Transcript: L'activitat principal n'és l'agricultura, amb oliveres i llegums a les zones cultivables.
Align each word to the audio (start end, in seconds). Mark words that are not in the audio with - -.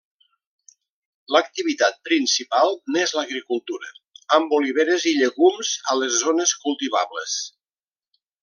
L'activitat 1.35 1.99
principal 2.09 2.73
n'és 2.95 3.13
l'agricultura, 3.17 3.93
amb 4.39 4.57
oliveres 4.61 5.07
i 5.15 5.17
llegums 5.21 5.77
a 5.93 5.99
les 6.01 6.19
zones 6.27 6.57
cultivables. 6.67 7.41